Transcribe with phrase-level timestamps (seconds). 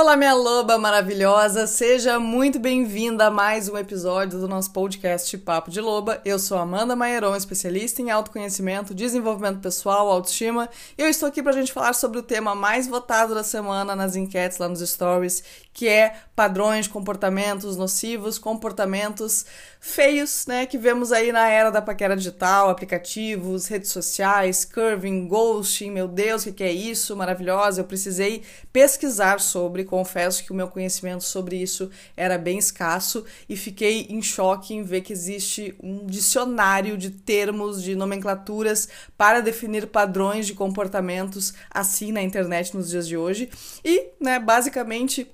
[0.00, 5.72] Olá, minha loba maravilhosa, seja muito bem-vinda a mais um episódio do nosso podcast Papo
[5.72, 6.22] de Loba.
[6.24, 11.50] Eu sou Amanda Maieron, especialista em autoconhecimento, desenvolvimento pessoal, autoestima, e eu estou aqui para
[11.50, 15.42] a gente falar sobre o tema mais votado da semana nas enquetes lá nos stories,
[15.78, 19.46] que é padrões comportamentos nocivos, comportamentos
[19.78, 25.92] feios, né, que vemos aí na era da paquera digital, aplicativos, redes sociais, curving, ghosting,
[25.92, 27.14] meu Deus, o que, que é isso?
[27.14, 28.42] Maravilhosa, eu precisei
[28.72, 34.20] pesquisar sobre confesso que o meu conhecimento sobre isso era bem escasso e fiquei em
[34.20, 40.54] choque em ver que existe um dicionário de termos, de nomenclaturas para definir padrões de
[40.54, 43.48] comportamentos assim na internet nos dias de hoje.
[43.84, 45.30] E, né, basicamente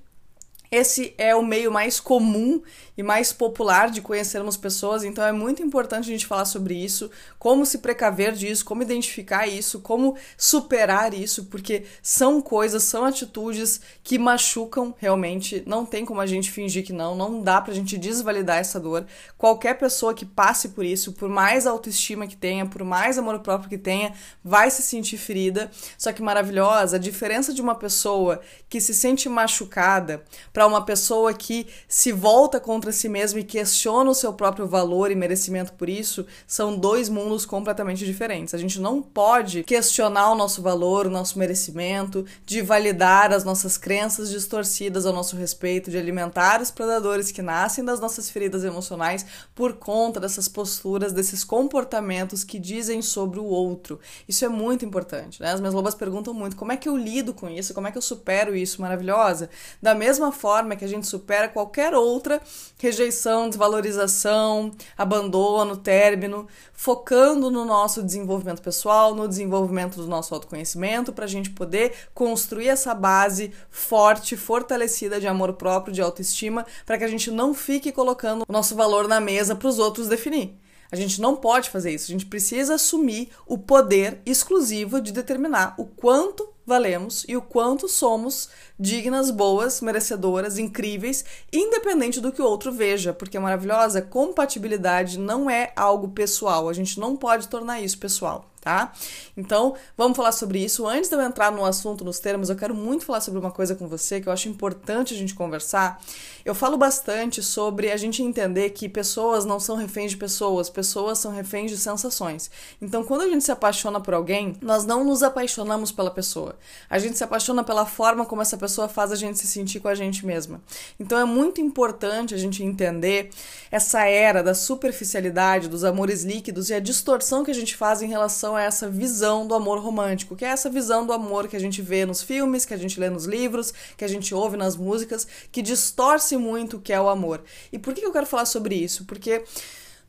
[0.71, 2.61] esse é o meio mais comum
[2.97, 7.09] e mais popular de conhecermos pessoas, então é muito importante a gente falar sobre isso,
[7.37, 13.81] como se precaver disso, como identificar isso, como superar isso, porque são coisas, são atitudes
[14.03, 17.97] que machucam realmente, não tem como a gente fingir que não, não dá pra gente
[17.97, 19.05] desvalidar essa dor.
[19.37, 23.69] Qualquer pessoa que passe por isso, por mais autoestima que tenha, por mais amor próprio
[23.69, 25.69] que tenha, vai se sentir ferida.
[25.97, 30.23] Só que maravilhosa, a diferença de uma pessoa que se sente machucada
[30.55, 35.11] para uma pessoa que se volta contra si mesmo e questiona o seu próprio valor
[35.11, 38.53] e merecimento por isso, são dois mundos completamente diferentes.
[38.53, 43.77] A gente não pode questionar o nosso valor, o nosso merecimento, de validar as nossas
[43.77, 49.25] crenças distorcidas ao nosso respeito, de alimentar os predadores que nascem das nossas feridas emocionais
[49.53, 53.99] por conta dessas posturas, desses comportamentos que dizem sobre o outro.
[54.25, 55.51] Isso é muito importante, né?
[55.51, 57.97] As minhas lobas perguntam muito como é que eu lido com isso, como é que
[57.97, 59.49] eu supero isso, maravilhosa.
[59.81, 60.44] Da mesma forma
[60.75, 62.39] que a gente supera qualquer outra
[62.77, 71.25] rejeição, desvalorização, abandono, término, focando no nosso desenvolvimento pessoal, no desenvolvimento do nosso autoconhecimento, para
[71.25, 77.03] a gente poder construir essa base forte, fortalecida de amor próprio, de autoestima, para que
[77.03, 80.64] a gente não fique colocando o nosso valor na mesa para os outros definir.
[80.91, 82.05] A gente não pode fazer isso.
[82.05, 87.87] A gente precisa assumir o poder exclusivo de determinar o quanto valemos e o quanto
[87.87, 88.49] somos
[88.79, 91.23] dignas, boas, merecedoras, incríveis,
[91.53, 94.01] independente do que o outro veja, porque é maravilhosa.
[94.01, 98.91] Compatibilidade não é algo pessoal, a gente não pode tornar isso pessoal tá?
[99.37, 100.87] Então, vamos falar sobre isso.
[100.87, 103.75] Antes de eu entrar no assunto, nos termos, eu quero muito falar sobre uma coisa
[103.75, 106.01] com você que eu acho importante a gente conversar.
[106.43, 111.19] Eu falo bastante sobre a gente entender que pessoas não são reféns de pessoas, pessoas
[111.19, 112.49] são reféns de sensações.
[112.81, 116.55] Então, quando a gente se apaixona por alguém, nós não nos apaixonamos pela pessoa.
[116.89, 119.89] A gente se apaixona pela forma como essa pessoa faz a gente se sentir com
[119.89, 120.59] a gente mesma.
[120.99, 123.29] Então, é muito importante a gente entender
[123.69, 128.07] essa era da superficialidade, dos amores líquidos e a distorção que a gente faz em
[128.07, 131.59] relação a essa visão do amor romântico, que é essa visão do amor que a
[131.59, 134.75] gente vê nos filmes, que a gente lê nos livros, que a gente ouve nas
[134.75, 137.43] músicas, que distorce muito o que é o amor.
[137.71, 139.05] E por que eu quero falar sobre isso?
[139.05, 139.43] Porque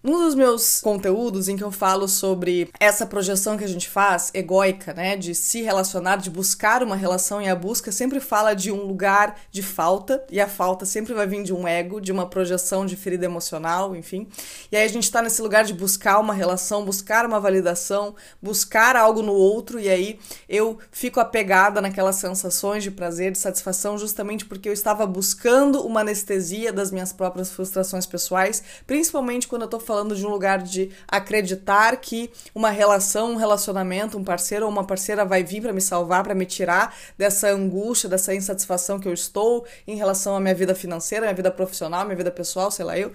[0.06, 4.30] um dos meus conteúdos em que eu falo sobre essa projeção que a gente faz,
[4.32, 8.70] egóica, né, de se relacionar, de buscar uma relação e a busca sempre fala de
[8.70, 12.26] um lugar de falta, e a falta sempre vai vir de um ego, de uma
[12.28, 14.28] projeção de ferida emocional, enfim.
[14.70, 18.94] E aí a gente tá nesse lugar de buscar uma relação, buscar uma validação, buscar
[18.94, 24.44] algo no outro, e aí eu fico apegada naquelas sensações de prazer, de satisfação, justamente
[24.44, 29.80] porque eu estava buscando uma anestesia das minhas próprias frustrações pessoais, principalmente quando eu tô
[29.80, 34.70] falando falando de um lugar de acreditar que uma relação, um relacionamento, um parceiro ou
[34.70, 39.08] uma parceira vai vir para me salvar, para me tirar dessa angústia, dessa insatisfação que
[39.08, 42.84] eu estou em relação à minha vida financeira, minha vida profissional, minha vida pessoal, sei
[42.84, 43.10] lá eu.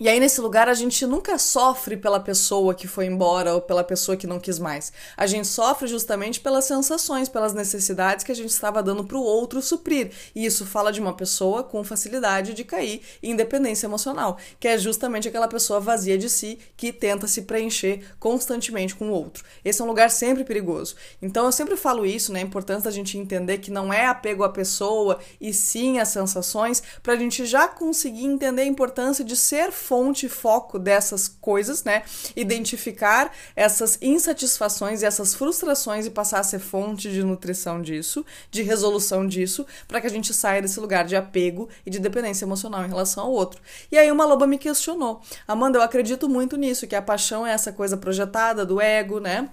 [0.00, 3.84] E aí, nesse lugar, a gente nunca sofre pela pessoa que foi embora ou pela
[3.84, 4.92] pessoa que não quis mais.
[5.16, 9.22] A gente sofre justamente pelas sensações, pelas necessidades que a gente estava dando para o
[9.22, 10.10] outro suprir.
[10.34, 14.76] E isso fala de uma pessoa com facilidade de cair em independência emocional, que é
[14.76, 19.44] justamente aquela pessoa vazia de si que tenta se preencher constantemente com o outro.
[19.64, 20.96] Esse é um lugar sempre perigoso.
[21.22, 22.40] Então, eu sempre falo isso, né?
[22.40, 26.82] A importância da gente entender que não é apego à pessoa e sim às sensações,
[27.00, 31.84] para a gente já conseguir entender a importância de ser fonte e foco dessas coisas,
[31.84, 32.02] né?
[32.34, 38.62] Identificar essas insatisfações e essas frustrações e passar a ser fonte de nutrição disso, de
[38.62, 42.84] resolução disso, para que a gente saia desse lugar de apego e de dependência emocional
[42.84, 43.60] em relação ao outro.
[43.92, 47.52] E aí uma loba me questionou: Amanda, eu acredito muito nisso, que a paixão é
[47.52, 49.50] essa coisa projetada do ego, né?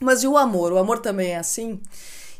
[0.00, 0.72] Mas e o amor?
[0.72, 1.80] O amor também é assim?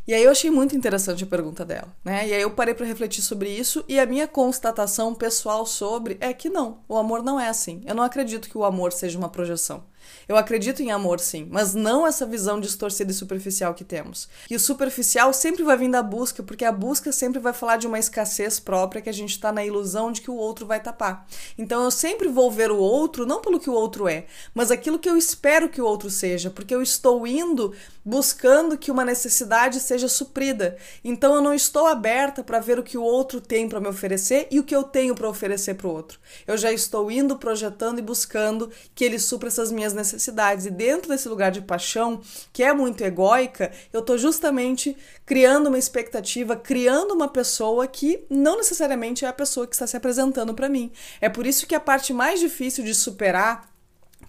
[0.06, 2.29] E aí eu achei muito interessante a pergunta dela, né?
[2.29, 6.32] E aí eu parei para refletir sobre isso e a minha constatação pessoal sobre é
[6.32, 7.82] que não, o amor não é assim.
[7.85, 9.85] Eu não acredito que o amor seja uma projeção.
[10.29, 14.29] Eu acredito em amor, sim, mas não essa visão distorcida e superficial que temos.
[14.50, 17.87] E o superficial sempre vai vir da busca, porque a busca sempre vai falar de
[17.87, 21.26] uma escassez própria que a gente está na ilusão de que o outro vai tapar.
[21.56, 24.99] Então eu sempre vou ver o outro não pelo que o outro é, mas aquilo
[24.99, 27.73] que eu espero que o outro seja, porque eu estou indo
[28.05, 30.76] buscando que uma necessidade seja suprida.
[31.02, 34.47] Então eu não estou aberta para ver o que o outro tem para me oferecer
[34.50, 36.20] e o que eu tenho para oferecer para o outro.
[36.47, 40.67] Eu já estou indo projetando e buscando que ele supra essas minhas necessidades.
[40.67, 42.21] E dentro desse lugar de paixão,
[42.53, 48.59] que é muito egóica, eu estou justamente criando uma expectativa, criando uma pessoa que não
[48.59, 50.93] necessariamente é a pessoa que está se apresentando para mim.
[51.21, 53.75] É por isso que a parte mais difícil de superar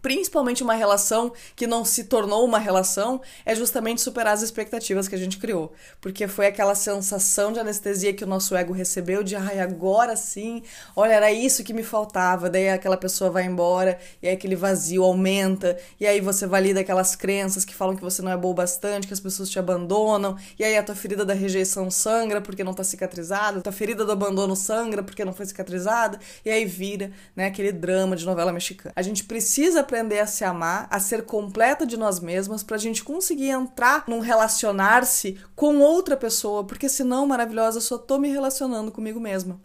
[0.01, 5.15] principalmente uma relação que não se tornou uma relação, é justamente superar as expectativas que
[5.15, 5.73] a gente criou.
[5.99, 10.63] Porque foi aquela sensação de anestesia que o nosso ego recebeu de, ai, agora sim,
[10.95, 12.49] olha, era isso que me faltava.
[12.49, 17.15] Daí aquela pessoa vai embora, e aí aquele vazio aumenta, e aí você valida aquelas
[17.15, 20.63] crenças que falam que você não é bom bastante, que as pessoas te abandonam, e
[20.63, 24.11] aí a tua ferida da rejeição sangra porque não tá cicatrizada, a tua ferida do
[24.11, 28.93] abandono sangra porque não foi cicatrizada, e aí vira, né, aquele drama de novela mexicana.
[28.95, 32.77] A gente precisa aprender aprender a se amar, a ser completa de nós mesmas, pra
[32.77, 38.29] gente conseguir entrar num relacionar-se com outra pessoa, porque senão, maravilhosa, eu só tô me
[38.29, 39.59] relacionando comigo mesma.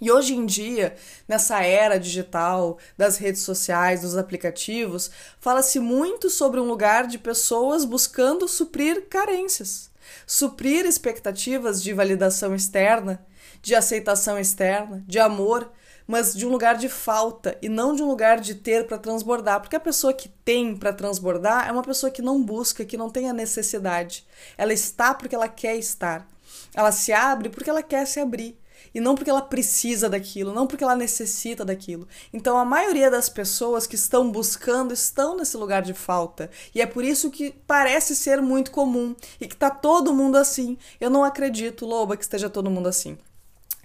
[0.00, 0.96] E hoje em dia,
[1.26, 7.86] nessa era digital, das redes sociais, dos aplicativos, fala-se muito sobre um lugar de pessoas
[7.86, 9.90] buscando suprir carências,
[10.26, 13.24] suprir expectativas de validação externa,
[13.62, 15.72] de aceitação externa, de amor,
[16.06, 19.60] mas de um lugar de falta e não de um lugar de ter para transbordar,
[19.60, 23.10] porque a pessoa que tem para transbordar é uma pessoa que não busca, que não
[23.10, 24.26] tem a necessidade.
[24.56, 26.26] Ela está porque ela quer estar.
[26.74, 28.58] Ela se abre porque ela quer se abrir
[28.94, 32.06] e não porque ela precisa daquilo, não porque ela necessita daquilo.
[32.32, 36.48] Então a maioria das pessoas que estão buscando estão nesse lugar de falta.
[36.74, 40.78] E é por isso que parece ser muito comum e que tá todo mundo assim.
[41.00, 43.18] Eu não acredito, Loba, que esteja todo mundo assim.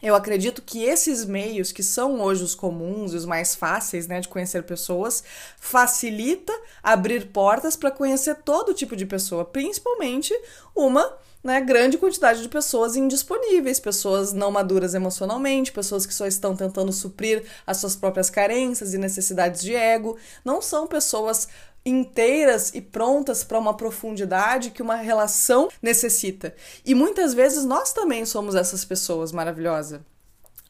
[0.02, 4.20] Eu acredito que esses meios, que são hoje os comuns e os mais fáceis né,
[4.20, 5.24] de conhecer pessoas,
[5.60, 10.34] facilita abrir portas para conhecer todo tipo de pessoa, principalmente
[10.76, 16.56] uma né, grande quantidade de pessoas indisponíveis, pessoas não maduras emocionalmente, pessoas que só estão
[16.56, 20.18] tentando suprir as suas próprias carências e necessidades de ego.
[20.44, 21.48] Não são pessoas
[21.90, 26.56] inteiras e prontas para uma profundidade que uma relação necessita.
[26.86, 30.02] E muitas vezes nós também somos essas pessoas maravilhosas.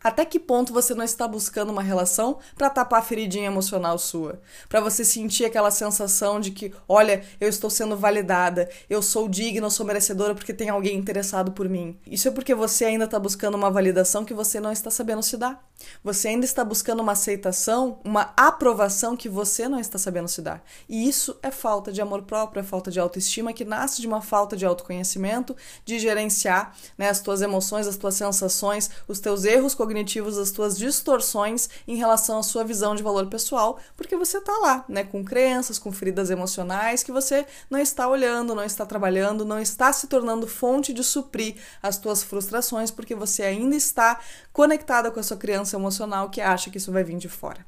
[0.02, 4.42] Até que ponto você não está buscando uma relação para tapar a feridinha emocional sua?
[4.70, 9.68] Para você sentir aquela sensação de que, olha, eu estou sendo validada, eu sou digna,
[9.68, 12.00] eu sou merecedora porque tem alguém interessado por mim.
[12.08, 15.36] Isso é porque você ainda está buscando uma validação que você não está sabendo se
[15.36, 15.68] dar.
[16.04, 20.64] Você ainda está buscando uma aceitação, uma aprovação que você não está sabendo se dar.
[20.88, 24.22] E isso é falta de amor próprio, é falta de autoestima que nasce de uma
[24.22, 25.56] falta de autoconhecimento,
[25.86, 29.89] de gerenciar né, as tuas emoções, as tuas sensações, os teus erros cognitivos,
[30.38, 34.86] as tuas distorções em relação à sua visão de valor pessoal, porque você está lá,
[34.88, 39.60] né, com crenças, com feridas emocionais que você não está olhando, não está trabalhando, não
[39.60, 44.20] está se tornando fonte de suprir as tuas frustrações, porque você ainda está
[44.52, 47.66] conectada com a sua criança emocional que acha que isso vai vir de fora.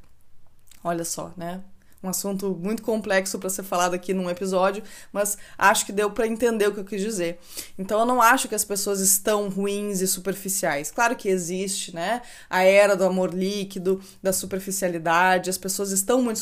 [0.83, 1.61] Olha só, né?
[2.03, 6.27] Um assunto muito complexo para ser falado aqui num episódio, mas acho que deu para
[6.27, 7.39] entender o que eu quis dizer.
[7.77, 10.89] Então eu não acho que as pessoas estão ruins e superficiais.
[10.91, 12.21] Claro que existe, né?
[12.49, 15.49] A era do amor líquido, da superficialidade.
[15.49, 16.39] As pessoas estão muito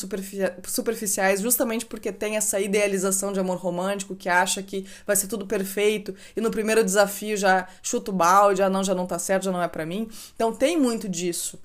[0.66, 5.46] superficiais justamente porque tem essa idealização de amor romântico que acha que vai ser tudo
[5.46, 9.44] perfeito e no primeiro desafio já chuta o balde, ah não, já não tá certo,
[9.44, 10.08] já não é para mim.
[10.34, 11.58] Então tem muito disso.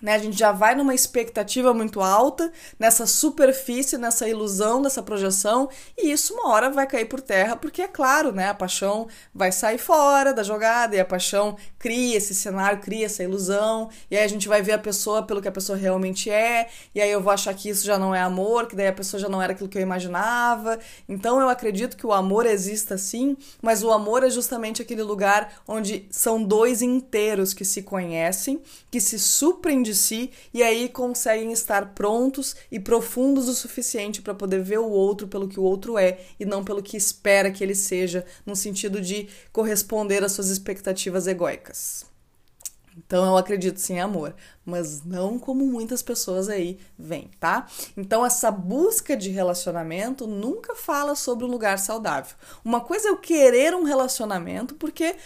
[0.00, 0.14] Né?
[0.14, 6.10] A gente já vai numa expectativa muito alta, nessa superfície, nessa ilusão dessa projeção, e
[6.10, 8.48] isso uma hora vai cair por terra, porque é claro, né?
[8.48, 13.22] A paixão vai sair fora da jogada e a paixão cria esse cenário, cria essa
[13.22, 16.68] ilusão, e aí a gente vai ver a pessoa pelo que a pessoa realmente é,
[16.94, 19.20] e aí eu vou achar que isso já não é amor, que daí a pessoa
[19.20, 20.78] já não era aquilo que eu imaginava.
[21.08, 25.52] Então eu acredito que o amor exista sim, mas o amor é justamente aquele lugar
[25.66, 31.52] onde são dois inteiros que se conhecem, que se suprem de si e aí conseguem
[31.52, 35.98] estar prontos e profundos o suficiente para poder ver o outro pelo que o outro
[35.98, 40.48] é e não pelo que espera que ele seja, no sentido de corresponder às suas
[40.48, 42.08] expectativas egóicas.
[42.96, 47.66] Então eu acredito sim em amor, mas não como muitas pessoas aí veem, tá?
[47.96, 52.36] Então essa busca de relacionamento nunca fala sobre um lugar saudável.
[52.64, 55.16] Uma coisa é eu querer um relacionamento porque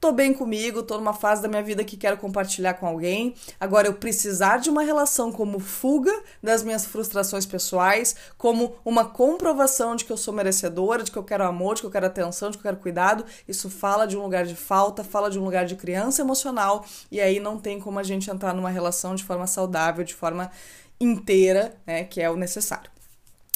[0.00, 3.34] tô bem comigo, tô numa fase da minha vida que quero compartilhar com alguém.
[3.60, 9.94] Agora, eu precisar de uma relação como fuga das minhas frustrações pessoais, como uma comprovação
[9.94, 12.50] de que eu sou merecedora, de que eu quero amor, de que eu quero atenção,
[12.50, 15.44] de que eu quero cuidado, isso fala de um lugar de falta, fala de um
[15.44, 19.22] lugar de criança emocional, e aí não tem como a gente entrar numa relação de
[19.22, 20.50] forma saudável, de forma
[20.98, 22.90] inteira, né, que é o necessário.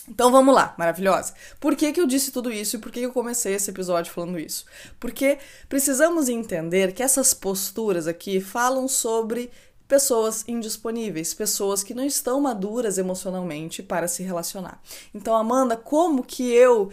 [0.08, 1.32] Então vamos lá, maravilhosa.
[1.58, 4.12] Por que, que eu disse tudo isso e por que, que eu comecei esse episódio
[4.12, 4.66] falando isso?
[5.00, 9.50] Porque precisamos entender que essas posturas aqui falam sobre
[9.88, 14.80] pessoas indisponíveis, pessoas que não estão maduras emocionalmente para se relacionar.
[15.14, 16.90] Então, Amanda, como que eu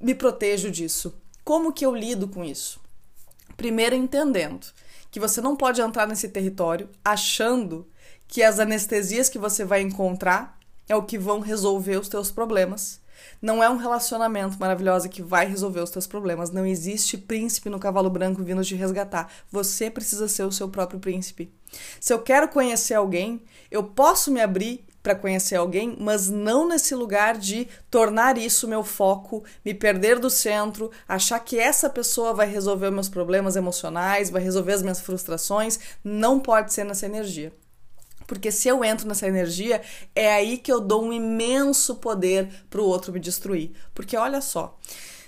[0.00, 1.20] me protejo disso?
[1.44, 2.80] Como que eu lido com isso?
[3.56, 4.66] Primeiro, entendendo
[5.10, 7.88] que você não pode entrar nesse território achando
[8.26, 10.57] que as anestesias que você vai encontrar
[10.88, 13.00] é o que vão resolver os teus problemas.
[13.40, 16.50] Não é um relacionamento maravilhoso que vai resolver os teus problemas.
[16.50, 19.30] Não existe príncipe no cavalo branco vindo te resgatar.
[19.50, 21.52] Você precisa ser o seu próprio príncipe.
[22.00, 26.94] Se eu quero conhecer alguém, eu posso me abrir para conhecer alguém, mas não nesse
[26.94, 32.46] lugar de tornar isso meu foco, me perder do centro, achar que essa pessoa vai
[32.46, 35.78] resolver meus problemas emocionais, vai resolver as minhas frustrações.
[36.02, 37.52] Não pode ser nessa energia.
[38.28, 39.80] Porque se eu entro nessa energia,
[40.14, 43.72] é aí que eu dou um imenso poder para o outro me destruir.
[43.94, 44.78] Porque olha só,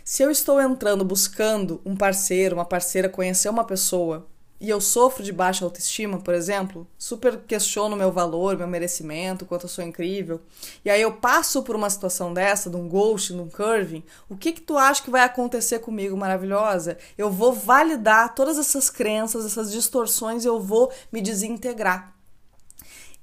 [0.04, 4.28] se eu estou entrando buscando um parceiro, uma parceira, conhecer uma pessoa
[4.60, 9.64] e eu sofro de baixa autoestima, por exemplo, super questiono meu valor, meu merecimento, quanto
[9.64, 10.38] eu sou incrível,
[10.84, 14.36] e aí eu passo por uma situação dessa, de um ghost, de um curving, o
[14.36, 16.98] que que tu acha que vai acontecer comigo, maravilhosa?
[17.16, 22.19] Eu vou validar todas essas crenças, essas distorções, eu vou me desintegrar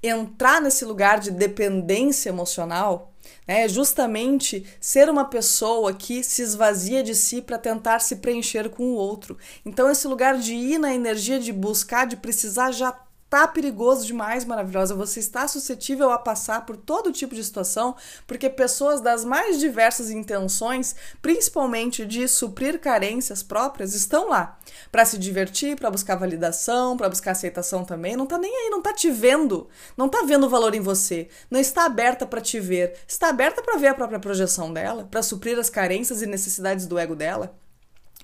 [0.02, 3.12] entrar nesse lugar de dependência emocional
[3.46, 8.68] né, é justamente ser uma pessoa que se esvazia de si para tentar se preencher
[8.68, 9.36] com o outro.
[9.64, 12.92] Então, esse lugar de ir na energia de buscar, de precisar já
[13.28, 14.94] tá perigoso demais, maravilhosa.
[14.94, 17.94] Você está suscetível a passar por todo tipo de situação,
[18.26, 24.58] porque pessoas das mais diversas intenções, principalmente de suprir carências próprias, estão lá
[24.90, 28.16] para se divertir, para buscar validação, para buscar aceitação também.
[28.16, 31.28] Não tá nem aí, não tá te vendo, não tá vendo o valor em você,
[31.50, 35.22] não está aberta para te ver, está aberta para ver a própria projeção dela, para
[35.22, 37.58] suprir as carências e necessidades do ego dela.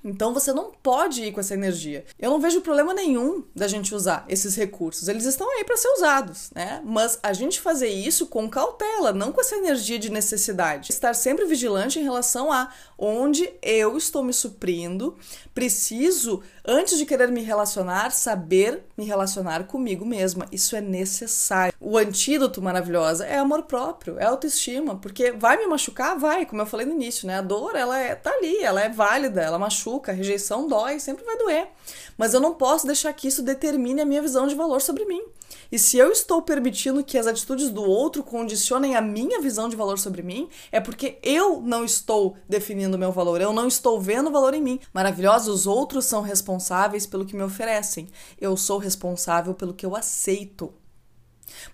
[0.04, 2.04] Então você não pode ir com essa energia.
[2.18, 5.08] Eu não vejo problema nenhum da gente usar esses recursos.
[5.08, 6.82] Eles estão aí para ser usados, né?
[6.84, 10.92] Mas a gente fazer isso com cautela, não com essa energia de necessidade.
[10.92, 15.16] Estar sempre vigilante em relação a onde eu estou me suprindo.
[15.54, 20.46] Preciso, antes de querer me relacionar, saber me relacionar comigo mesma.
[20.52, 21.72] Isso é necessário.
[21.80, 26.66] O antídoto maravilhosa é amor próprio, é autoestima, porque vai me machucar, vai, como eu
[26.66, 27.38] falei no início, né?
[27.38, 30.98] A dor, ela é, tá ali, ela é válida, ela machuca machuca, a rejeição dói,
[30.98, 31.68] sempre vai doer.
[32.16, 35.22] Mas eu não posso deixar que isso determine a minha visão de valor sobre mim.
[35.70, 39.76] E se eu estou permitindo que as atitudes do outro condicionem a minha visão de
[39.76, 44.00] valor sobre mim, é porque eu não estou definindo o meu valor, eu não estou
[44.00, 44.80] vendo o valor em mim.
[44.92, 48.08] Maravilhoso, os outros são responsáveis pelo que me oferecem.
[48.40, 50.72] Eu sou responsável pelo que eu aceito.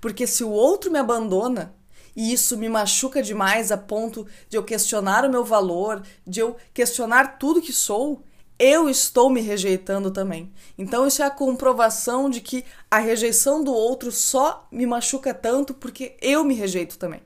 [0.00, 1.74] Porque se o outro me abandona,
[2.14, 6.56] e isso me machuca demais a ponto de eu questionar o meu valor, de eu
[6.72, 8.22] questionar tudo que sou,
[8.58, 10.52] eu estou me rejeitando também.
[10.76, 15.72] Então isso é a comprovação de que a rejeição do outro só me machuca tanto
[15.72, 17.22] porque eu me rejeito também.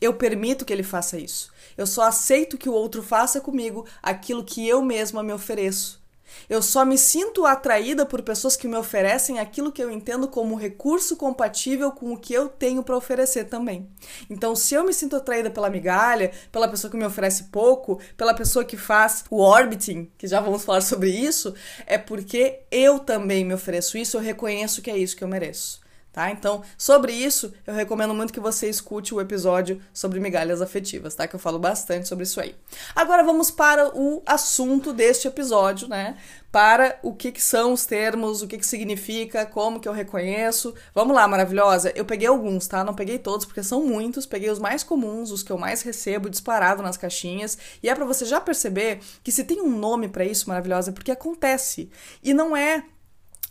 [0.00, 1.52] Eu permito que ele faça isso.
[1.76, 5.99] Eu só aceito que o outro faça comigo aquilo que eu mesma me ofereço.
[6.48, 10.54] Eu só me sinto atraída por pessoas que me oferecem aquilo que eu entendo como
[10.54, 13.88] recurso compatível com o que eu tenho para oferecer também.
[14.28, 18.34] Então, se eu me sinto atraída pela migalha, pela pessoa que me oferece pouco, pela
[18.34, 21.54] pessoa que faz o orbiting, que já vamos falar sobre isso,
[21.86, 25.80] é porque eu também me ofereço isso, eu reconheço que é isso que eu mereço.
[26.12, 26.28] Tá?
[26.32, 31.28] Então, sobre isso, eu recomendo muito que você escute o episódio sobre migalhas afetivas, tá?
[31.28, 32.56] Que eu falo bastante sobre isso aí.
[32.96, 36.16] Agora vamos para o assunto deste episódio, né?
[36.50, 40.74] Para o que, que são os termos, o que, que significa, como que eu reconheço.
[40.92, 41.92] Vamos lá, maravilhosa.
[41.94, 42.82] Eu peguei alguns, tá?
[42.82, 44.26] Não peguei todos, porque são muitos.
[44.26, 47.56] Peguei os mais comuns, os que eu mais recebo disparado nas caixinhas.
[47.80, 50.92] E é para você já perceber que se tem um nome para isso, maravilhosa, é
[50.92, 51.88] porque acontece.
[52.20, 52.82] E não é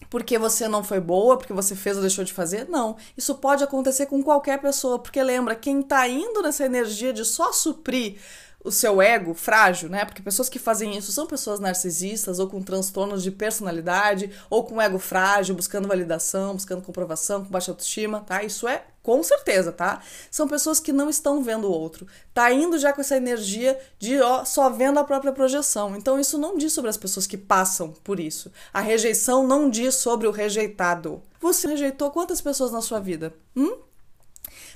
[0.09, 2.67] porque você não foi boa, porque você fez ou deixou de fazer.
[2.67, 2.97] Não.
[3.17, 7.51] Isso pode acontecer com qualquer pessoa, porque lembra, quem tá indo nessa energia de só
[7.51, 8.17] suprir
[8.63, 10.03] o seu ego frágil, né?
[10.03, 14.81] Porque pessoas que fazem isso são pessoas narcisistas ou com transtornos de personalidade ou com
[14.81, 18.43] ego frágil, buscando validação, buscando comprovação, com baixa autoestima, tá?
[18.43, 20.03] Isso é com certeza, tá?
[20.29, 22.05] São pessoas que não estão vendo o outro.
[22.33, 25.95] Tá indo já com essa energia de ó, só vendo a própria projeção.
[25.95, 28.51] Então isso não diz sobre as pessoas que passam por isso.
[28.73, 31.23] A rejeição não diz sobre o rejeitado.
[31.39, 33.33] Você rejeitou quantas pessoas na sua vida?
[33.55, 33.77] Hum?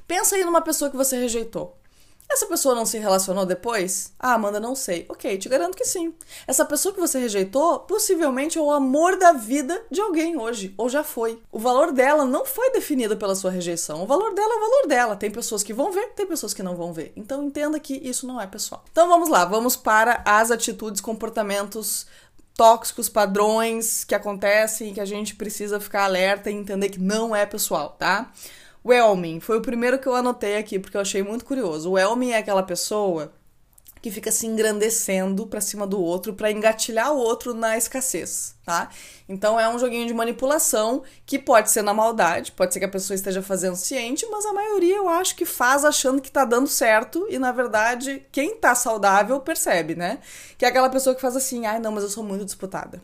[0.08, 1.78] Pensa aí numa pessoa que você rejeitou.
[2.30, 4.12] Essa pessoa não se relacionou depois?
[4.20, 5.06] Ah, Amanda, não sei.
[5.08, 6.14] Ok, te garanto que sim.
[6.48, 10.90] Essa pessoa que você rejeitou possivelmente é o amor da vida de alguém hoje, ou
[10.90, 11.40] já foi.
[11.52, 14.02] O valor dela não foi definido pela sua rejeição.
[14.02, 15.16] O valor dela é o valor dela.
[15.16, 17.14] Tem pessoas que vão ver, tem pessoas que não vão ver.
[17.16, 18.84] Então entenda que isso não é pessoal.
[18.92, 22.08] Então vamos lá, vamos para as atitudes, comportamentos
[22.56, 27.36] tóxicos, padrões que acontecem e que a gente precisa ficar alerta e entender que não
[27.36, 28.32] é pessoal, tá?
[28.84, 31.92] O Elmin foi o primeiro que eu anotei aqui porque eu achei muito curioso.
[31.92, 33.32] O Elmin é aquela pessoa
[34.04, 38.90] que fica se engrandecendo para cima do outro para engatilhar o outro na escassez, tá?
[39.30, 42.90] Então é um joguinho de manipulação que pode ser na maldade, pode ser que a
[42.90, 46.68] pessoa esteja fazendo ciente, mas a maioria eu acho que faz achando que tá dando
[46.68, 50.20] certo e na verdade quem tá saudável percebe, né?
[50.58, 53.02] Que é aquela pessoa que faz assim: "Ai, não, mas eu sou muito disputada".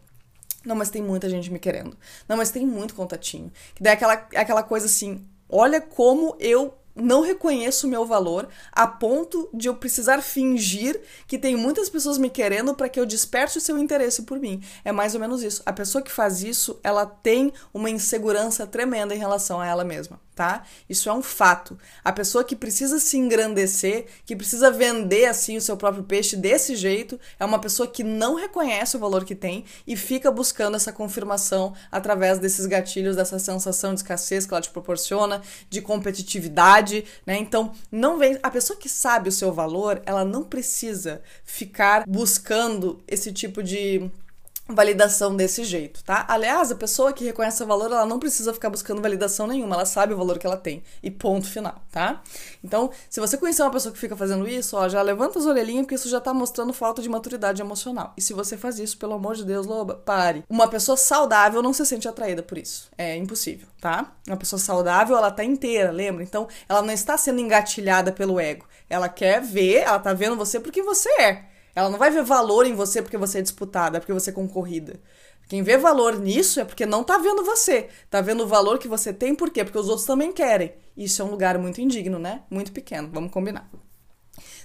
[0.65, 1.95] Não, mas tem muita gente me querendo.
[2.27, 3.50] Não, mas tem muito contatinho.
[3.74, 8.86] Que daí aquela aquela coisa assim, Olha como eu não reconheço o meu valor a
[8.86, 13.58] ponto de eu precisar fingir que tem muitas pessoas me querendo para que eu desperte
[13.58, 14.62] o seu interesse por mim.
[14.84, 15.63] É mais ou menos isso.
[15.65, 20.20] A pessoa que faz isso, ela tem uma insegurança tremenda em relação a ela mesma
[20.39, 20.63] tá?
[20.89, 21.77] Isso é um fato.
[22.01, 26.77] A pessoa que precisa se engrandecer, que precisa vender assim o seu próprio peixe desse
[26.77, 30.93] jeito, é uma pessoa que não reconhece o valor que tem e fica buscando essa
[30.93, 37.38] confirmação através desses gatilhos, dessa sensação de escassez que ela te proporciona, de competitividade, né?
[37.38, 43.03] Então, não vem a pessoa que sabe o seu valor, ela não precisa ficar buscando
[43.10, 44.10] esse tipo de
[44.69, 46.25] validação desse jeito, tá?
[46.27, 49.85] Aliás, a pessoa que reconhece o valor, ela não precisa ficar buscando validação nenhuma, ela
[49.85, 52.21] sabe o valor que ela tem e ponto final, tá?
[52.63, 55.83] Então, se você conhecer uma pessoa que fica fazendo isso, ó, já levanta as orelhinhas
[55.83, 58.13] porque isso já tá mostrando falta de maturidade emocional.
[58.15, 60.43] E se você faz isso, pelo amor de Deus, loba, pare.
[60.49, 62.89] Uma pessoa saudável não se sente atraída por isso.
[62.97, 64.13] É impossível, tá?
[64.27, 66.23] Uma pessoa saudável, ela tá inteira, lembra?
[66.23, 68.65] Então, ela não está sendo engatilhada pelo ego.
[68.89, 71.49] Ela quer ver, ela tá vendo você porque você é.
[71.79, 75.00] Ela não vai ver valor em você porque você é disputada, porque você é concorrida.
[75.48, 77.88] Quem vê valor nisso é porque não tá vendo você.
[78.09, 79.63] Tá vendo o valor que você tem, por quê?
[79.63, 80.74] Porque os outros também querem.
[80.95, 82.44] Isso é um lugar muito indigno, né?
[82.50, 83.70] Muito pequeno, vamos combinar.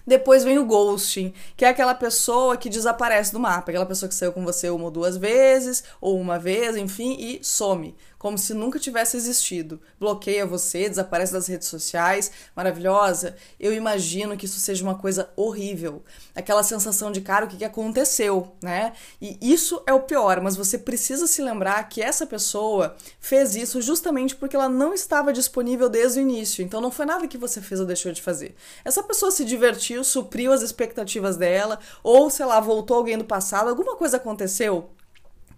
[0.07, 4.15] Depois vem o ghosting, que é aquela pessoa que desaparece do mapa, aquela pessoa que
[4.15, 8.55] saiu com você uma ou duas vezes, ou uma vez, enfim, e some como se
[8.55, 9.79] nunca tivesse existido.
[10.01, 13.37] Bloqueia você, desaparece das redes sociais, maravilhosa.
[13.61, 16.03] Eu imagino que isso seja uma coisa horrível.
[16.35, 18.95] Aquela sensação de, cara, o que, que aconteceu, né?
[19.21, 23.83] E isso é o pior, mas você precisa se lembrar que essa pessoa fez isso
[23.83, 26.65] justamente porque ela não estava disponível desde o início.
[26.65, 28.55] Então não foi nada que você fez ou deixou de fazer.
[28.87, 33.69] Essa pessoa se divertiu, supriu as expectativas dela, ou sei lá, voltou alguém do passado,
[33.69, 34.89] alguma coisa aconteceu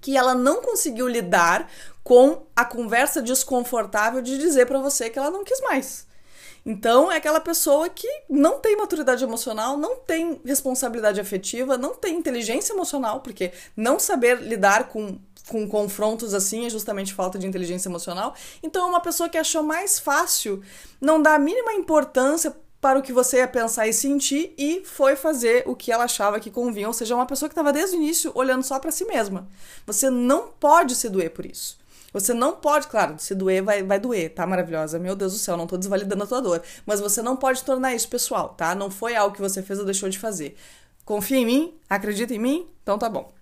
[0.07, 1.69] que ela não conseguiu lidar
[2.05, 6.07] com a conversa desconfortável de dizer para você que ela não quis mais.
[6.65, 12.17] Então, é aquela pessoa que não tem maturidade emocional, não tem responsabilidade afetiva, não tem
[12.17, 17.89] inteligência emocional, porque não saber lidar com, com confrontos assim é justamente falta de inteligência
[17.89, 18.33] emocional.
[18.63, 20.63] Então, é uma pessoa que achou mais fácil
[21.01, 25.17] não dar a mínima importância para o que você ia pensar e sentir e foi
[25.17, 28.01] fazer o que ela achava que convinha, ou seja, uma pessoa que estava desde o
[28.01, 29.49] início olhando só para si mesma.
[29.87, 31.79] Você não pode se doer por isso.
[32.13, 34.99] Você não pode, claro, se doer vai, vai doer, tá maravilhosa?
[34.99, 36.63] Meu Deus do céu, não tô desvalidando a tua dor.
[36.87, 38.75] Mas você não pode tornar isso pessoal, tá?
[38.75, 40.57] Não foi algo que você fez ou deixou de fazer.
[41.05, 41.75] Confia em mim?
[41.91, 42.69] Acredita em mim?
[42.83, 43.36] Então tá bom.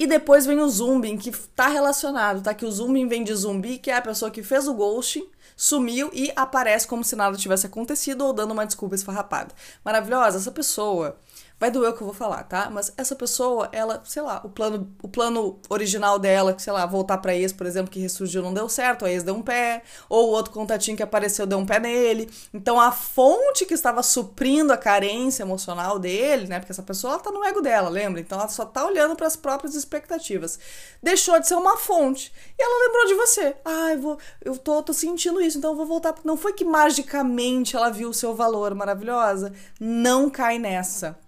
[0.00, 2.54] E depois vem o zooming, que tá relacionado, tá?
[2.54, 6.08] Que o zooming vem de zumbi, que é a pessoa que fez o ghosting sumiu
[6.14, 9.54] e aparece como se nada tivesse acontecido ou dando uma desculpa esfarrapada.
[9.84, 11.18] Maravilhosa, essa pessoa
[11.60, 12.70] Vai doer o que eu vou falar, tá?
[12.70, 17.18] Mas essa pessoa, ela, sei lá, o plano, o plano original dela, sei lá, voltar
[17.18, 20.28] pra ex, por exemplo, que ressurgiu não deu certo, a ex deu um pé, ou
[20.28, 22.30] o outro contatinho que apareceu deu um pé nele.
[22.54, 26.60] Então a fonte que estava suprindo a carência emocional dele, né?
[26.60, 28.22] Porque essa pessoa ela tá no ego dela, lembra?
[28.22, 30.58] Então ela só tá olhando para as próprias expectativas.
[31.02, 32.32] Deixou de ser uma fonte.
[32.58, 33.56] E ela lembrou de você.
[33.66, 36.14] Ah, eu vou, eu tô, tô sentindo isso, então eu vou voltar.
[36.24, 39.52] Não foi que magicamente ela viu o seu valor maravilhosa.
[39.78, 41.18] Não cai nessa.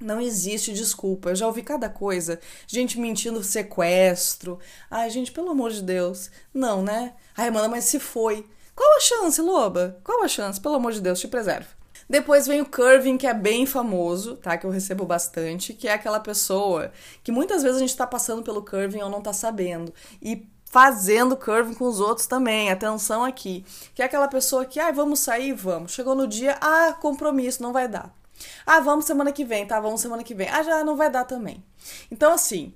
[0.00, 1.30] Não existe desculpa.
[1.30, 2.38] Eu já ouvi cada coisa.
[2.66, 4.58] Gente mentindo sequestro.
[4.90, 6.30] Ai, gente, pelo amor de Deus.
[6.54, 7.14] Não, né?
[7.36, 8.46] Ai, mano, mas se foi.
[8.74, 10.00] Qual a chance, loba?
[10.04, 10.60] Qual a chance?
[10.60, 11.66] Pelo amor de Deus, te preserve.
[12.08, 14.56] Depois vem o curving, que é bem famoso, tá?
[14.56, 16.90] Que eu recebo bastante, que é aquela pessoa
[17.22, 19.92] que muitas vezes a gente tá passando pelo curving ou não tá sabendo.
[20.22, 22.70] E fazendo curving com os outros também.
[22.70, 23.64] Atenção aqui.
[23.94, 25.52] Que é aquela pessoa que, ah, vamos sair?
[25.52, 25.92] Vamos.
[25.92, 28.17] Chegou no dia, ah, compromisso, não vai dar.
[28.66, 29.80] Ah, vamos semana que vem, tá?
[29.80, 30.48] Vamos semana que vem.
[30.48, 31.64] Ah, já não vai dar também.
[32.10, 32.74] Então, assim,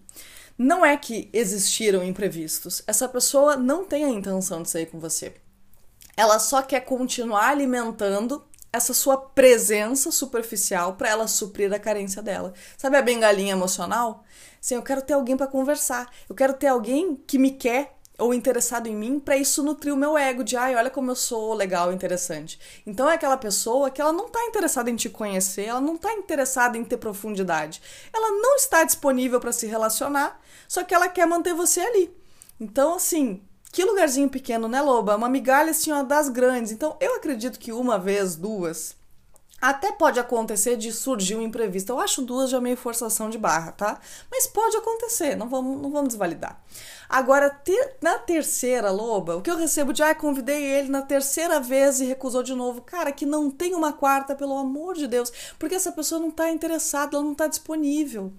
[0.57, 2.83] não é que existiram imprevistos.
[2.87, 5.35] Essa pessoa não tem a intenção de sair com você.
[6.16, 12.55] Ela só quer continuar alimentando essa sua presença superficial para ela suprir a carência dela.
[12.77, 14.25] Sabe a bengalinha emocional?
[14.61, 16.11] Sim, eu quero ter alguém para conversar.
[16.29, 19.96] Eu quero ter alguém que me quer ou interessado em mim para isso nutrir o
[19.96, 22.58] meu ego de ai, olha como eu sou legal, interessante.
[22.87, 26.12] Então é aquela pessoa que ela não está interessada em te conhecer, ela não está
[26.12, 27.82] interessada em ter profundidade.
[28.12, 32.16] Ela não está disponível para se relacionar, só que ela quer manter você ali.
[32.61, 35.16] Então, assim, que lugarzinho pequeno, né, Loba?
[35.16, 36.70] Uma migalha assim, ó, das grandes.
[36.70, 38.94] Então, eu acredito que uma vez, duas,
[39.62, 41.90] até pode acontecer de surgir um imprevisto.
[41.90, 44.01] Eu acho duas já meio forçação de barra, tá?
[44.29, 46.61] Mas pode acontecer, não vamos, não vamos desvalidar.
[47.09, 51.61] Agora, ter, na terceira loba, o que eu recebo de, ah, convidei ele na terceira
[51.61, 52.81] vez e recusou de novo.
[52.81, 56.51] Cara, que não tem uma quarta, pelo amor de Deus, porque essa pessoa não tá
[56.51, 58.33] interessada, ela não tá disponível.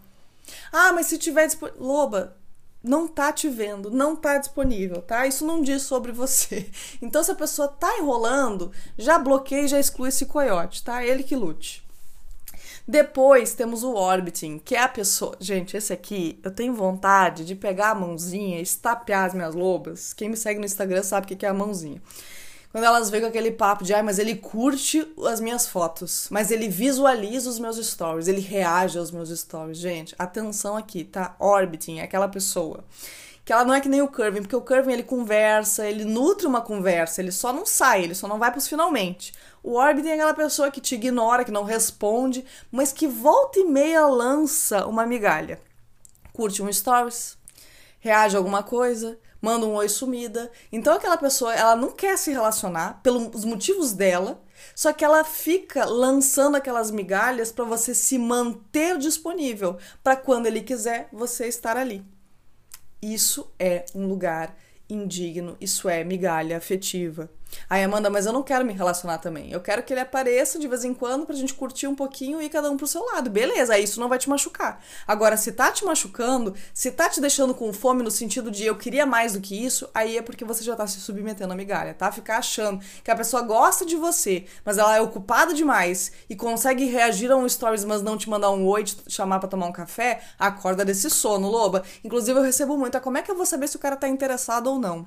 [0.73, 1.81] Ah, mas se tiver disponível.
[1.81, 2.35] Loba,
[2.83, 5.25] não tá te vendo, não tá disponível, tá?
[5.25, 6.69] Isso não diz sobre você.
[7.01, 11.03] Então, se a pessoa tá enrolando, já bloqueia e já exclui esse coiote, tá?
[11.05, 11.83] Ele que lute.
[12.87, 15.35] Depois temos o orbiting, que é a pessoa.
[15.39, 20.13] Gente, esse aqui eu tenho vontade de pegar a mãozinha e estapear as minhas lobas.
[20.13, 22.01] Quem me segue no Instagram sabe o que é a mãozinha.
[22.73, 26.49] Quando elas veem com aquele papo de, ai, mas ele curte as minhas fotos, mas
[26.49, 29.77] ele visualiza os meus stories, ele reage aos meus stories.
[29.77, 31.35] Gente, atenção aqui, tá?
[31.39, 32.83] Orbiting é aquela pessoa
[33.45, 36.47] que ela não é que nem o Curving, porque o Curving ele conversa, ele nutre
[36.47, 39.33] uma conversa, ele só não sai, ele só não vai pros finalmente.
[39.61, 43.65] O Orbiting é aquela pessoa que te ignora, que não responde, mas que volta e
[43.65, 45.59] meia lança uma migalha.
[46.31, 47.37] Curte um stories,
[47.99, 50.49] reage a alguma coisa, manda um oi sumida.
[50.71, 54.41] Então aquela pessoa, ela não quer se relacionar pelos motivos dela,
[54.73, 60.61] só que ela fica lançando aquelas migalhas para você se manter disponível, para quando ele
[60.61, 62.05] quiser você estar ali.
[63.01, 64.57] Isso é um lugar
[64.89, 67.29] indigno, isso é migalha afetiva.
[67.69, 69.51] Aí, Amanda, mas eu não quero me relacionar também.
[69.51, 72.49] Eu quero que ele apareça de vez em quando pra gente curtir um pouquinho e
[72.49, 73.29] cada um pro seu lado.
[73.29, 74.81] Beleza, aí isso não vai te machucar.
[75.07, 78.75] Agora, se tá te machucando, se tá te deixando com fome no sentido de eu
[78.75, 81.93] queria mais do que isso, aí é porque você já tá se submetendo à migalha,
[81.93, 82.11] tá?
[82.11, 86.85] Ficar achando que a pessoa gosta de você, mas ela é ocupada demais e consegue
[86.85, 89.71] reagir a um stories, mas não te mandar um oi, te chamar para tomar um
[89.71, 91.83] café, acorda desse sono, loba.
[92.03, 94.07] Inclusive, eu recebo muito, ah, como é que eu vou saber se o cara tá
[94.07, 95.05] interessado ou não?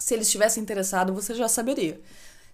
[0.00, 2.00] Se ele estivesse interessado, você já saberia.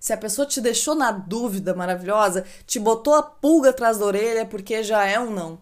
[0.00, 4.44] Se a pessoa te deixou na dúvida maravilhosa, te botou a pulga atrás da orelha
[4.44, 5.58] porque já é um não.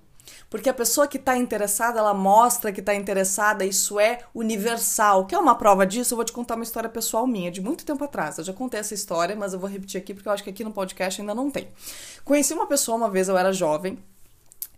[0.49, 5.27] Porque a pessoa que está interessada, ela mostra que está interessada, isso é universal.
[5.27, 6.15] Quer uma prova disso?
[6.15, 8.39] Eu vou te contar uma história pessoal minha, de muito tempo atrás.
[8.39, 10.65] Eu já contei essa história, mas eu vou repetir aqui porque eu acho que aqui
[10.65, 11.69] no podcast ainda não tem.
[12.25, 13.99] Conheci uma pessoa uma vez, eu era jovem,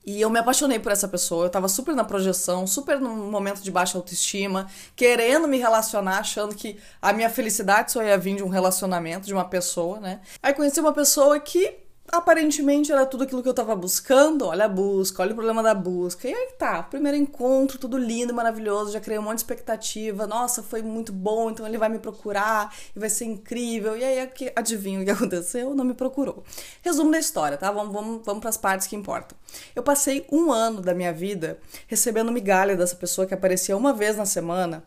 [0.06, 1.46] e eu me apaixonei por essa pessoa.
[1.46, 6.54] Eu tava super na projeção, super num momento de baixa autoestima, querendo me relacionar, achando
[6.54, 10.20] que a minha felicidade só ia vir de um relacionamento, de uma pessoa, né?
[10.40, 14.46] Aí conheci uma pessoa que aparentemente era tudo aquilo que eu tava buscando.
[14.46, 16.28] Olha a busca, olha o problema da busca.
[16.28, 20.26] E aí tá, primeiro encontro, tudo lindo, maravilhoso, já criei um monte de expectativa.
[20.26, 23.96] Nossa, foi muito bom, então ele vai me procurar e vai ser incrível.
[23.96, 25.74] E aí, adivinha o que aconteceu?
[25.74, 26.44] Não me procurou.
[26.82, 27.70] Resumo da história, tá?
[27.70, 29.36] Vamos, vamos, vamos para as partes que importam.
[29.74, 34.16] Eu passei um ano da minha vida recebendo migalha dessa pessoa que aparecia uma vez
[34.16, 34.82] na semana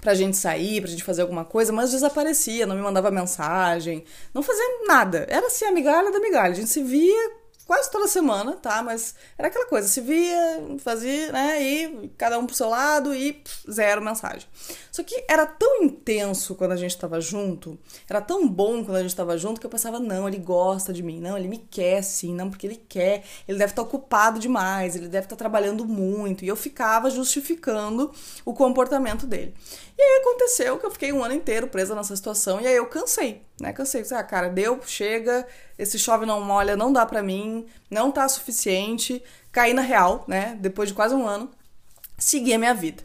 [0.00, 4.42] pra gente sair, pra gente fazer alguma coisa, mas desaparecia, não me mandava mensagem, não
[4.42, 5.26] fazia nada.
[5.28, 6.52] Era assim a migalha da migalha.
[6.52, 8.82] A gente se via quase toda semana, tá?
[8.82, 11.60] Mas era aquela coisa, se via, fazia, né?
[11.60, 14.48] E cada um pro seu lado e pff, zero mensagem.
[14.92, 17.78] Só que era tão intenso quando a gente tava junto,
[18.08, 21.02] era tão bom quando a gente tava junto que eu pensava, não, ele gosta de
[21.02, 24.38] mim, não, ele me quer sim, não, porque ele quer, ele deve estar tá ocupado
[24.38, 26.44] demais, ele deve estar tá trabalhando muito.
[26.44, 28.12] E eu ficava justificando
[28.44, 29.54] o comportamento dele.
[29.98, 32.86] E aí aconteceu que eu fiquei um ano inteiro presa nessa situação e aí eu
[32.86, 33.72] cansei, né?
[33.72, 34.04] Cansei.
[34.12, 35.46] Ah, cara, deu, chega,
[35.78, 39.22] esse chove não molha, não dá pra mim, não tá suficiente.
[39.50, 40.56] Caí na real, né?
[40.60, 41.50] Depois de quase um ano,
[42.18, 43.02] segui a minha vida.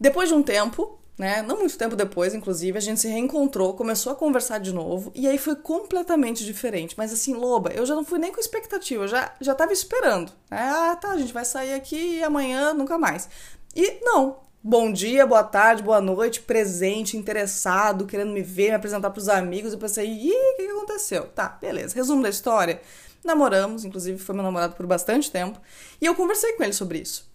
[0.00, 1.42] Depois de um tempo, né?
[1.42, 5.28] Não muito tempo depois, inclusive, a gente se reencontrou, começou a conversar de novo, e
[5.28, 6.94] aí foi completamente diferente.
[6.96, 10.32] Mas assim, Loba, eu já não fui nem com expectativa, eu já, já tava esperando.
[10.50, 10.58] Né?
[10.58, 13.28] Ah, tá, a gente vai sair aqui e amanhã nunca mais.
[13.76, 19.10] E não, bom dia, boa tarde, boa noite, presente, interessado, querendo me ver, me apresentar
[19.10, 19.74] pros amigos.
[19.74, 21.26] Eu pensei, ih, o que, que aconteceu?
[21.26, 21.94] Tá, beleza.
[21.94, 22.80] Resumo da história.
[23.22, 25.60] Namoramos, inclusive foi meu namorado por bastante tempo,
[26.00, 27.30] e eu conversei com ele sobre isso.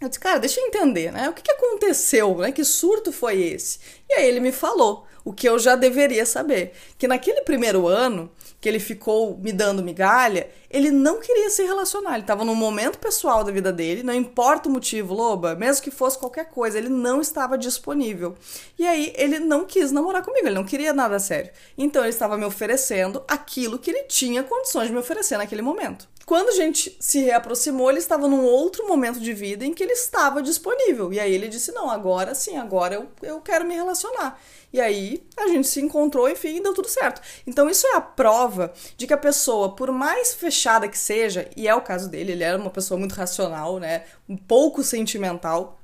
[0.00, 1.28] Eu disse, cara, deixa eu entender, né?
[1.28, 2.52] O que, que aconteceu, né?
[2.52, 3.80] Que surto foi esse?
[4.08, 6.72] E aí ele me falou o que eu já deveria saber.
[6.96, 12.14] Que naquele primeiro ano, que ele ficou me dando migalha, ele não queria se relacionar.
[12.14, 15.90] Ele estava num momento pessoal da vida dele, não importa o motivo, Loba, mesmo que
[15.90, 18.34] fosse qualquer coisa, ele não estava disponível.
[18.78, 21.50] E aí ele não quis namorar comigo, ele não queria nada sério.
[21.76, 26.08] Então ele estava me oferecendo aquilo que ele tinha condições de me oferecer naquele momento.
[26.30, 29.94] Quando a gente se reaproximou, ele estava num outro momento de vida em que ele
[29.94, 31.12] estava disponível.
[31.12, 34.40] E aí ele disse: Não, agora sim, agora eu, eu quero me relacionar.
[34.72, 37.20] E aí a gente se encontrou, enfim, e deu tudo certo.
[37.44, 41.66] Então isso é a prova de que a pessoa, por mais fechada que seja, e
[41.66, 44.04] é o caso dele, ele era uma pessoa muito racional, né?
[44.28, 45.79] Um pouco sentimental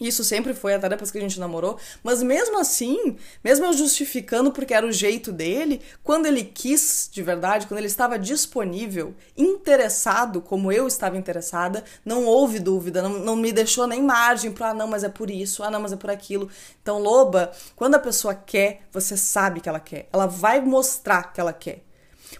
[0.00, 4.50] isso sempre foi até depois que a gente namorou, mas mesmo assim, mesmo eu justificando
[4.50, 10.40] porque era o jeito dele, quando ele quis de verdade, quando ele estava disponível, interessado
[10.40, 14.74] como eu estava interessada, não houve dúvida, não, não me deixou nem margem para, ah,
[14.74, 16.48] não, mas é por isso, ah, não, mas é por aquilo.
[16.82, 21.40] Então, loba, quando a pessoa quer, você sabe que ela quer, ela vai mostrar que
[21.40, 21.82] ela quer.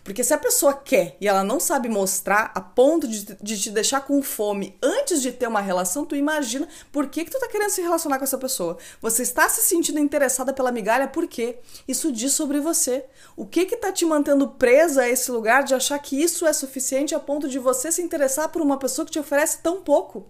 [0.03, 3.71] Porque se a pessoa quer e ela não sabe mostrar a ponto de, de te
[3.71, 7.49] deixar com fome antes de ter uma relação, tu imagina por que, que tu tá
[7.49, 8.77] querendo se relacionar com essa pessoa.
[9.01, 11.59] Você está se sentindo interessada pela migalha, por quê?
[11.87, 13.05] Isso diz sobre você.
[13.37, 16.53] O que que tá te mantendo presa a esse lugar de achar que isso é
[16.53, 20.29] suficiente a ponto de você se interessar por uma pessoa que te oferece tão pouco?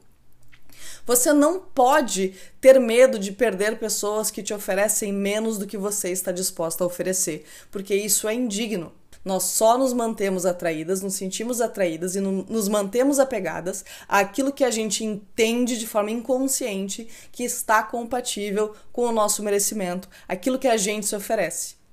[1.06, 6.10] Você não pode ter medo de perder pessoas que te oferecem menos do que você
[6.10, 8.92] está disposta a oferecer, porque isso é indigno.
[9.24, 14.64] Nós só nos mantemos atraídas, nos sentimos atraídas e no, nos mantemos apegadas àquilo que
[14.64, 20.68] a gente entende de forma inconsciente que está compatível com o nosso merecimento, aquilo que
[20.68, 21.83] a gente se oferece.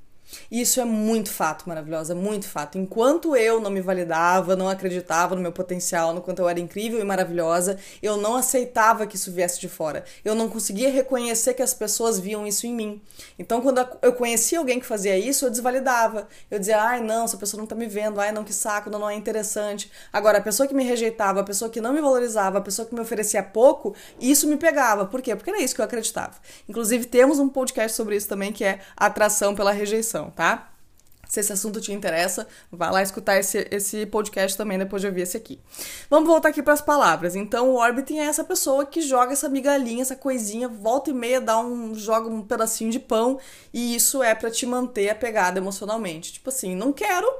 [0.49, 2.77] E isso é muito fato, maravilhosa, muito fato.
[2.77, 6.99] Enquanto eu não me validava, não acreditava no meu potencial, no quanto eu era incrível
[6.99, 10.03] e maravilhosa, eu não aceitava que isso viesse de fora.
[10.23, 13.01] Eu não conseguia reconhecer que as pessoas viam isso em mim.
[13.37, 16.27] Então, quando eu conhecia alguém que fazia isso, eu desvalidava.
[16.49, 18.99] Eu dizia, ai, não, essa pessoa não tá me vendo, ai, não, que saco, não,
[18.99, 19.91] não é interessante.
[20.11, 22.93] Agora, a pessoa que me rejeitava, a pessoa que não me valorizava, a pessoa que
[22.93, 25.05] me oferecia pouco, isso me pegava.
[25.05, 25.35] Por quê?
[25.35, 26.35] Porque era isso que eu acreditava.
[26.67, 30.71] Inclusive, temos um podcast sobre isso também, que é atração pela rejeição tá?
[31.31, 35.21] Se esse assunto te interessa, vá lá escutar esse, esse podcast também depois de ouvir
[35.21, 35.61] esse aqui.
[36.09, 37.37] Vamos voltar aqui para as palavras.
[37.37, 41.39] Então, o orbiting é essa pessoa que joga essa migalhinha, essa coisinha, volta e meia,
[41.39, 43.39] dá um, joga um pedacinho de pão,
[43.73, 46.33] e isso é para te manter apegada emocionalmente.
[46.33, 47.33] Tipo assim, não quero,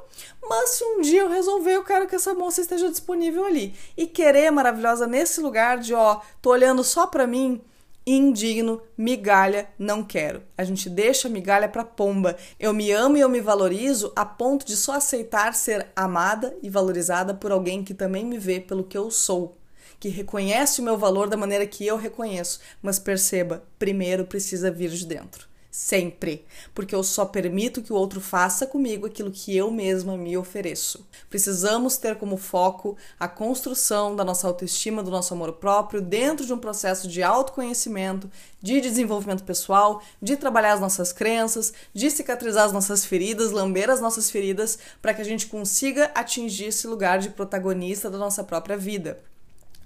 [0.48, 3.74] mas se um dia eu resolver, eu quero que essa moça esteja disponível ali.
[3.94, 7.60] E querer maravilhosa nesse lugar de, ó, tô olhando só para mim,
[8.06, 10.42] indigno, migalha, não quero.
[10.56, 12.36] A gente deixa migalha para pomba.
[12.58, 16.68] Eu me amo e eu me valorizo a ponto de só aceitar ser amada e
[16.68, 19.56] valorizada por alguém que também me vê pelo que eu sou,
[20.00, 24.90] que reconhece o meu valor da maneira que eu reconheço, mas perceba, primeiro precisa vir
[24.90, 29.70] de dentro sempre, porque eu só permito que o outro faça comigo aquilo que eu
[29.70, 31.08] mesma me ofereço.
[31.30, 36.52] Precisamos ter como foco a construção da nossa autoestima, do nosso amor próprio, dentro de
[36.52, 38.30] um processo de autoconhecimento,
[38.60, 44.00] de desenvolvimento pessoal, de trabalhar as nossas crenças, de cicatrizar as nossas feridas, lamber as
[44.00, 48.76] nossas feridas, para que a gente consiga atingir esse lugar de protagonista da nossa própria
[48.76, 49.18] vida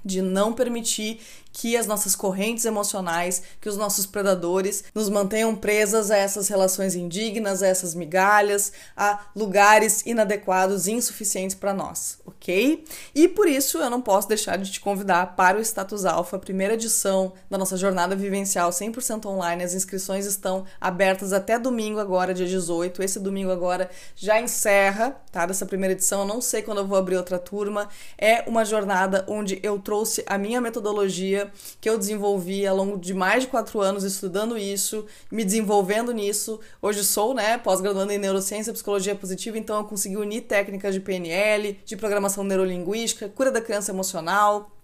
[0.06, 1.20] de não permitir
[1.56, 6.94] que as nossas correntes emocionais, que os nossos predadores nos mantenham presas a essas relações
[6.94, 12.84] indignas, a essas migalhas, a lugares inadequados insuficientes para nós, ok?
[13.14, 16.74] E por isso eu não posso deixar de te convidar para o Status Alpha, primeira
[16.74, 19.64] edição da nossa jornada vivencial 100% online.
[19.64, 23.02] As inscrições estão abertas até domingo agora, dia 18.
[23.02, 25.46] Esse domingo agora já encerra, tá?
[25.46, 26.20] Dessa primeira edição.
[26.20, 27.88] Eu não sei quando eu vou abrir outra turma.
[28.18, 29.95] É uma jornada onde eu trouxe
[30.26, 35.06] a minha metodologia que eu desenvolvi ao longo de mais de quatro anos estudando isso,
[35.30, 36.60] me desenvolvendo nisso.
[36.80, 41.00] Hoje sou, né, pós-graduando em neurociência e psicologia positiva, então eu consegui unir técnicas de
[41.00, 44.75] PNL, de programação neurolinguística, cura da criança emocional,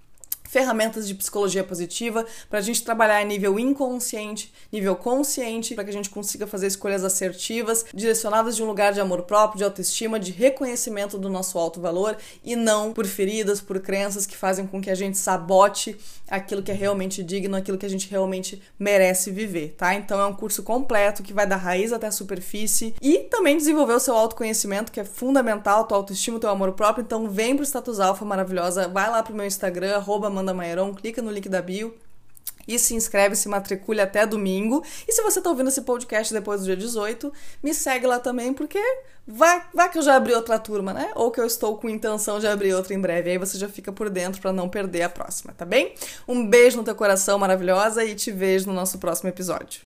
[0.52, 5.88] ferramentas de psicologia positiva para a gente trabalhar em nível inconsciente, nível consciente, para que
[5.88, 10.20] a gente consiga fazer escolhas assertivas, direcionadas de um lugar de amor próprio, de autoestima,
[10.20, 14.78] de reconhecimento do nosso alto valor e não por feridas, por crenças que fazem com
[14.78, 15.96] que a gente sabote
[16.28, 19.94] aquilo que é realmente digno, aquilo que a gente realmente merece viver, tá?
[19.94, 23.94] Então é um curso completo que vai da raiz até a superfície e também desenvolver
[23.94, 27.02] o seu autoconhecimento, que é fundamental, tua autoestima, teu amor próprio.
[27.02, 31.22] Então vem pro Status Alpha maravilhosa, vai lá pro meu Instagram, arroba Amanda Mairon, clica
[31.22, 31.94] no link da bio
[32.66, 34.84] e se inscreve, se matricule até domingo.
[35.06, 38.52] E se você tá ouvindo esse podcast depois do dia 18, me segue lá também,
[38.52, 38.80] porque
[39.26, 41.10] vai, vai que eu já abri outra turma, né?
[41.14, 43.30] Ou que eu estou com intenção de abrir outra em breve.
[43.30, 45.94] Aí você já fica por dentro para não perder a próxima, tá bem?
[46.26, 49.82] Um beijo no teu coração maravilhosa e te vejo no nosso próximo episódio.